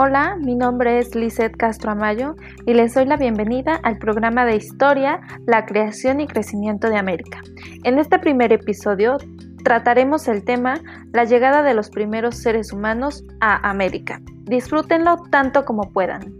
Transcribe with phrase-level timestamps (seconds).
[0.00, 4.54] Hola, mi nombre es Lizeth Castro Amayo y les doy la bienvenida al programa de
[4.54, 7.40] Historia, la creación y crecimiento de América.
[7.82, 9.16] En este primer episodio
[9.64, 10.80] trataremos el tema
[11.12, 14.20] La llegada de los primeros seres humanos a América.
[14.44, 16.32] Disfrútenlo tanto como puedan.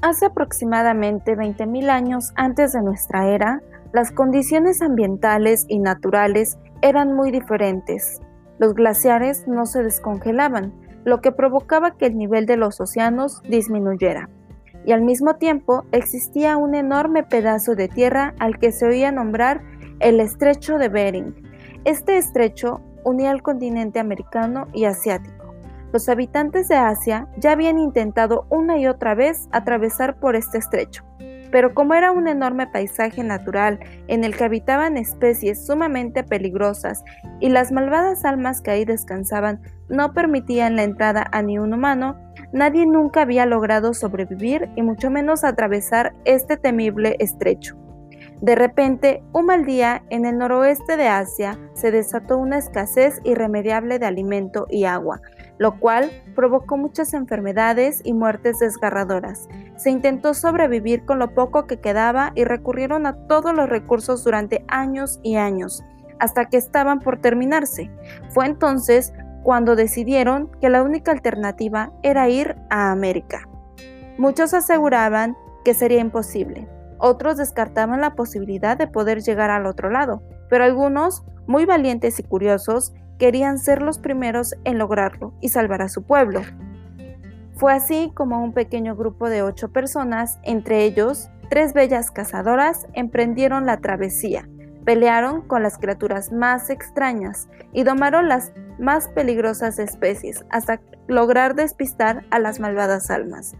[0.00, 3.60] Hace aproximadamente 20.000 años antes de nuestra era,
[3.92, 8.20] las condiciones ambientales y naturales eran muy diferentes.
[8.58, 10.74] Los glaciares no se descongelaban,
[11.04, 14.28] lo que provocaba que el nivel de los océanos disminuyera.
[14.84, 19.62] Y al mismo tiempo existía un enorme pedazo de tierra al que se oía nombrar
[20.00, 21.34] el estrecho de Bering.
[21.84, 25.54] Este estrecho unía el continente americano y asiático.
[25.92, 31.04] Los habitantes de Asia ya habían intentado una y otra vez atravesar por este estrecho,
[31.50, 37.04] pero como era un enorme paisaje natural en el que habitaban especies sumamente peligrosas
[37.40, 42.16] y las malvadas almas que ahí descansaban no permitían la entrada a ni un humano,
[42.52, 47.87] nadie nunca había logrado sobrevivir y mucho menos atravesar este temible estrecho.
[48.40, 53.98] De repente, un mal día en el noroeste de Asia se desató una escasez irremediable
[53.98, 55.20] de alimento y agua,
[55.58, 59.48] lo cual provocó muchas enfermedades y muertes desgarradoras.
[59.76, 64.64] Se intentó sobrevivir con lo poco que quedaba y recurrieron a todos los recursos durante
[64.68, 65.82] años y años,
[66.20, 67.90] hasta que estaban por terminarse.
[68.28, 73.48] Fue entonces cuando decidieron que la única alternativa era ir a América.
[74.16, 80.22] Muchos aseguraban que sería imposible, otros descartaban la posibilidad de poder llegar al otro lado,
[80.48, 85.88] pero algunos, muy valientes y curiosos, querían ser los primeros en lograrlo y salvar a
[85.88, 86.42] su pueblo.
[87.54, 93.66] Fue así como un pequeño grupo de ocho personas, entre ellos tres bellas cazadoras, emprendieron
[93.66, 94.48] la travesía,
[94.84, 102.24] pelearon con las criaturas más extrañas y domaron las más peligrosas especies hasta lograr despistar
[102.30, 103.56] a las malvadas almas.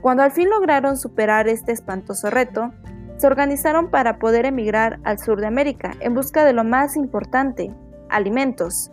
[0.00, 2.72] Cuando al fin lograron superar este espantoso reto,
[3.16, 7.70] se organizaron para poder emigrar al sur de América en busca de lo más importante,
[8.08, 8.90] alimentos.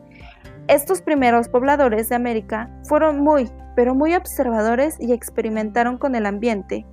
[0.67, 6.85] Estos primeros pobladores de América fueron muy, pero muy observadores y experimentaron con el ambiente.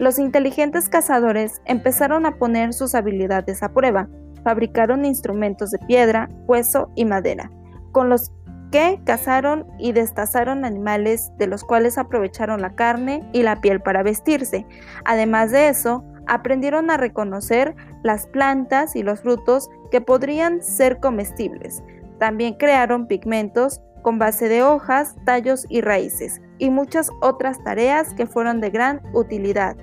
[0.00, 4.08] Los inteligentes cazadores empezaron a poner sus habilidades a prueba.
[4.42, 7.52] Fabricaron instrumentos de piedra, hueso y madera,
[7.92, 8.32] con los
[8.72, 14.02] que cazaron y destazaron animales de los cuales aprovecharon la carne y la piel para
[14.02, 14.66] vestirse.
[15.04, 21.84] Además de eso, aprendieron a reconocer las plantas y los frutos que podrían ser comestibles.
[22.18, 28.26] También crearon pigmentos con base de hojas, tallos y raíces, y muchas otras tareas que
[28.26, 29.76] fueron de gran utilidad.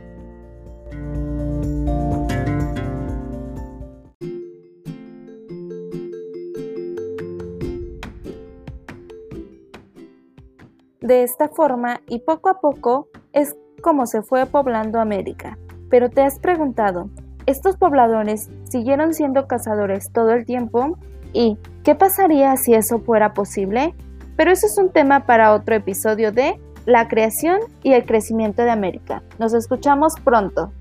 [11.02, 15.58] De esta forma y poco a poco es como se fue poblando América.
[15.90, 17.10] Pero te has preguntado,
[17.46, 20.98] ¿estos pobladores siguieron siendo cazadores todo el tiempo?
[21.32, 23.96] ¿Y qué pasaría si eso fuera posible?
[24.36, 28.72] Pero eso es un tema para otro episodio de La creación y el crecimiento de
[28.72, 29.24] América.
[29.38, 30.74] Nos escuchamos pronto.